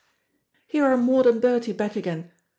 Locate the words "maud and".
0.97-1.39